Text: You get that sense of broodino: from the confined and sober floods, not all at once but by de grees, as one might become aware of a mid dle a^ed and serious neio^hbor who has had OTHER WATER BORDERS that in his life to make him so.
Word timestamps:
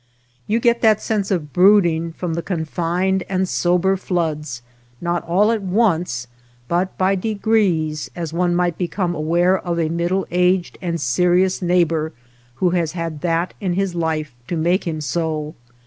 You 0.47 0.59
get 0.59 0.81
that 0.81 0.99
sense 0.99 1.29
of 1.29 1.53
broodino: 1.53 2.15
from 2.15 2.33
the 2.33 2.41
confined 2.41 3.21
and 3.29 3.47
sober 3.47 3.95
floods, 3.95 4.63
not 4.99 5.23
all 5.27 5.51
at 5.51 5.61
once 5.61 6.25
but 6.67 6.97
by 6.97 7.13
de 7.13 7.35
grees, 7.35 8.09
as 8.15 8.33
one 8.33 8.55
might 8.55 8.79
become 8.79 9.13
aware 9.13 9.59
of 9.59 9.79
a 9.79 9.89
mid 9.89 10.09
dle 10.09 10.25
a^ed 10.31 10.71
and 10.81 10.99
serious 10.99 11.59
neio^hbor 11.59 12.13
who 12.55 12.71
has 12.71 12.93
had 12.93 13.01
OTHER 13.01 13.13
WATER 13.13 13.19
BORDERS 13.27 13.47
that 13.51 13.53
in 13.61 13.73
his 13.73 13.93
life 13.93 14.33
to 14.47 14.57
make 14.57 14.85
him 14.87 15.01
so. 15.01 15.53